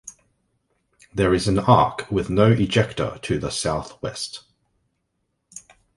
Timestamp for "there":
1.13-1.31